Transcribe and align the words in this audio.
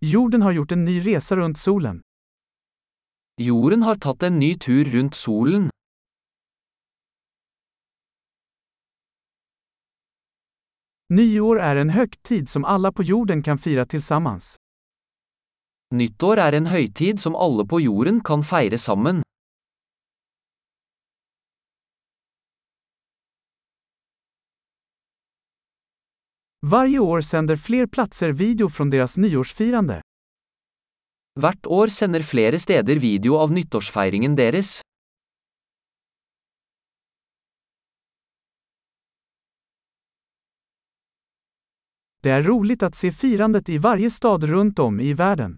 Jorden 0.00 0.42
har 0.42 0.52
gjort 0.52 0.72
en 0.72 0.84
ny 0.84 1.00
resa 1.00 1.36
runt 1.36 1.58
solen. 1.58 2.02
Jorden 3.40 3.82
har 3.82 3.94
tatt 3.94 4.22
en 4.22 4.38
ny 4.38 4.54
tur 4.54 4.84
rundt 4.84 5.14
solen. 5.14 5.70
Nyår 11.08 11.60
är 11.60 11.76
en 11.76 11.90
högtid 11.90 12.48
som 12.48 12.64
alla 12.64 12.92
på 12.92 13.02
jorden 13.02 13.42
kan 13.42 13.58
fira 13.58 13.86
tillsammans. 13.86 14.56
Nyttår 15.94 16.38
er 16.38 16.52
en 16.52 16.66
høytid 16.66 17.20
som 17.20 17.34
alle 17.36 17.66
på 17.66 17.80
jorden 17.80 18.20
kan 18.20 18.42
feire 18.42 18.78
sammen. 18.78 19.22
Varje 26.70 26.98
år 26.98 27.20
sänder 27.20 27.56
fler 27.56 27.86
platser 27.86 28.32
video 28.32 28.68
från 28.68 28.90
deras 28.90 29.16
nyårsfirande. 29.16 30.02
Hvert 31.40 31.66
år 31.66 31.86
sender 31.86 32.22
flere 32.22 32.58
steder 32.58 32.96
video 32.96 33.36
av 33.36 33.52
nyttårsfeiringen 33.52 34.36
deres. 34.36 34.80
Det 42.22 42.30
är 42.30 42.42
roligt 42.42 42.82
att 42.82 42.94
se 42.94 43.12
firandet 43.12 43.68
i 43.68 43.78
varje 43.78 44.10
stad 44.10 44.44
runt 44.44 44.78
om 44.78 45.00
i 45.00 45.12
världen. 45.12 45.56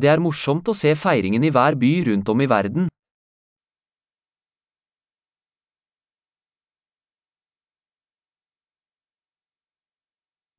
Det 0.00 0.08
er 0.08 0.18
morsomt 0.18 0.68
å 0.68 0.74
se 0.74 0.96
feiringen 0.96 1.44
i 1.44 1.50
hver 1.50 1.74
by 1.74 2.04
rundt 2.04 2.28
om 2.28 2.40
i 2.40 2.46
verden. 2.46 2.88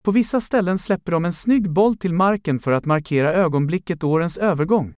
På 0.08 0.12
vissa 0.12 0.42
ställen 0.42 0.78
släpper 0.78 1.12
de 1.12 1.26
en 1.26 1.34
snygg 1.34 1.70
boll 1.70 1.98
till 1.98 2.14
marken 2.14 2.60
för 2.60 2.72
att 2.72 2.86
markera 2.86 3.34
ögonblicket 3.34 4.04
årens 4.04 4.38
övergång. 4.38 4.94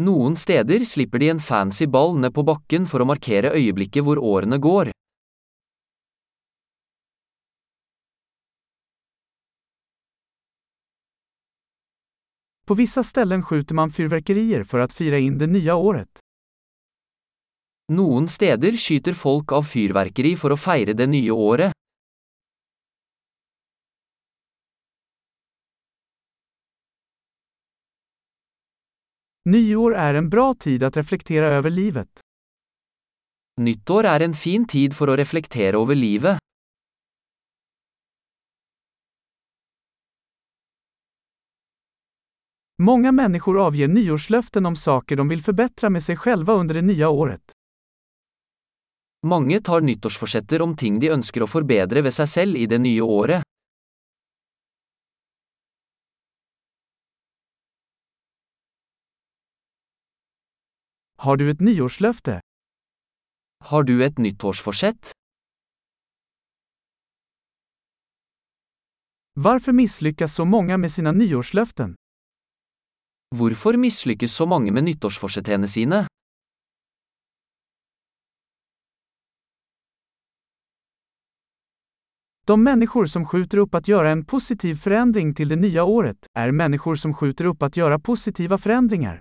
Noen 0.00 0.36
steder 0.36 0.84
slipper 0.84 1.18
de 1.18 1.28
en 1.30 1.40
fancy 1.40 1.86
ball 1.86 2.18
ned 2.18 2.34
på 2.34 2.42
bakken 2.42 2.86
for 2.86 3.00
å 3.00 3.06
markere 3.08 3.54
øyeblikket 3.56 4.04
hvor 4.04 4.20
årene 4.20 4.58
går. 4.58 4.92
På 12.66 12.74
vissa 12.74 13.02
ställen 13.02 13.42
skjuter 13.42 13.74
man 13.74 13.90
fyrverkerier 13.90 14.64
för 14.64 14.78
att 14.78 14.92
fira 14.92 15.18
in 15.18 15.38
det 15.38 15.46
nya 15.46 15.74
året. 15.74 16.18
Noen 17.88 18.28
steder 18.28 18.76
skyter 18.76 19.12
folk 19.12 19.52
av 19.52 19.62
fyrverkeri 19.62 20.36
for 20.36 20.52
å 20.52 20.60
feire 20.60 20.92
det 20.92 21.06
nye 21.06 21.30
året. 21.30 21.79
Nyår 29.44 29.94
är 29.94 30.14
en 30.14 30.28
bra 30.28 30.54
tid 30.54 30.82
att 30.82 30.96
reflektera 30.96 31.46
över 31.46 31.70
livet. 31.70 32.20
Nyttår 33.60 34.06
er 34.06 34.20
en 34.20 34.34
fin 34.34 34.66
tid 34.66 34.96
for 34.96 35.08
å 35.08 35.16
reflektere 35.16 35.76
over 35.76 35.94
livet. 35.94 36.38
Många 42.82 43.12
människor 43.12 43.66
avger 43.66 43.88
nyårslöften 43.88 44.66
om 44.66 44.76
saker 44.76 45.16
de 45.16 45.28
vill 45.28 45.42
förbättra 45.42 45.90
med 45.90 46.02
sig 46.02 46.16
själva 46.16 46.52
under 46.52 46.74
det 46.74 46.82
nya 46.82 47.08
året. 47.08 47.52
Mange 49.26 49.60
tar 49.60 49.80
nyttårsforsetter 49.80 50.62
om 50.62 50.76
ting 50.76 51.00
de 51.00 51.10
ønsker 51.10 51.42
å 51.42 51.46
forbedre 51.46 52.02
ved 52.02 52.12
seg 52.12 52.28
selv 52.28 52.56
i 52.56 52.66
det 52.66 52.78
nye 52.78 53.00
året. 53.00 53.44
Har 61.20 61.36
du 61.36 61.50
ett 61.50 61.60
nyårslöfte? 61.60 62.40
Har 63.64 63.82
du 63.82 64.04
et 64.04 64.18
nyttårsforsett? 64.18 65.12
Varför 69.32 69.72
misslyckas 69.72 70.34
så 70.34 70.44
många 70.44 70.76
med 70.76 70.92
sina 70.92 71.12
nyårslöften? 71.12 71.94
Hvorfor 73.36 73.76
mislykkes 73.76 74.34
så 74.34 74.46
mange 74.46 74.72
med 74.72 74.84
nyttårsforsettene 74.84 75.68
sine? 75.68 76.06
De 82.46 82.62
människor 82.62 83.06
som 83.06 83.24
skjuter 83.24 83.58
upp 83.58 83.74
att 83.74 83.88
göra 83.88 84.10
en 84.10 84.24
positiv 84.24 84.74
förändring 84.74 85.34
till 85.34 85.48
det 85.48 85.56
nya 85.56 85.84
året 85.84 86.26
är 86.38 86.52
människor 86.52 86.96
som 86.96 87.14
skjuter 87.14 87.44
upp 87.44 87.62
att 87.62 87.76
göra 87.76 87.98
positiva 87.98 88.58
förändringar. 88.58 89.20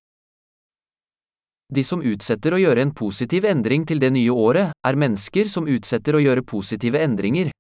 De 1.69 1.83
som 1.83 2.01
utsetter 2.01 2.55
å 2.55 2.57
gjøre 2.57 2.81
en 2.81 2.91
positiv 2.97 3.45
endring 3.45 3.83
til 3.85 3.99
det 4.01 4.09
nye 4.15 4.33
året, 4.33 4.73
er 4.87 4.97
mennesker 4.97 5.45
som 5.45 5.67
utsetter 5.69 6.17
å 6.17 6.21
gjøre 6.23 6.41
positive 6.41 6.97
endringer. 6.97 7.51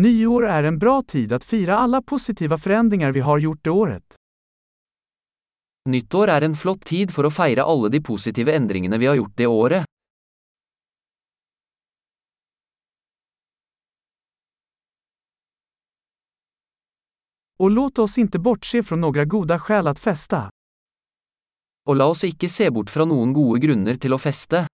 Nyår 0.00 0.46
är 0.46 0.64
en 0.64 0.78
bra 0.78 1.02
tid 1.02 1.32
att 1.32 1.44
fira 1.44 1.76
alla 1.76 2.02
positiva 2.02 2.58
förändringar 2.58 3.12
vi 3.12 3.20
har 3.20 3.38
gjort 3.38 3.64
det 3.64 3.70
året. 3.70 4.14
Nyttår 5.88 6.28
er 6.28 6.44
en 6.44 6.56
flott 6.56 6.84
tid 6.84 7.12
for 7.12 7.28
å 7.28 7.30
feire 7.30 7.64
alle 7.64 7.88
de 7.92 8.00
positive 8.00 8.52
endringene 8.56 8.98
vi 8.98 9.06
har 9.06 9.14
gjort 9.20 9.36
det 9.36 9.46
året. 9.46 9.84
Och 17.60 17.70
låt 17.70 17.98
oss 17.98 18.18
inte 18.18 18.38
bortse 18.38 18.82
från 18.82 19.00
några 19.00 19.24
goda 19.24 19.58
skäl 19.58 19.86
att 19.86 19.98
festa. 19.98 20.50
Och 21.88 21.96
la 21.96 22.04
oss 22.04 22.24
ikke 22.24 22.48
se 22.48 22.70
bort 22.70 22.90
från 22.90 23.08
någon 23.08 23.32
gode 23.32 23.60
grunder 23.60 23.94
till 23.94 24.12
att 24.12 24.22
feste. 24.22 24.66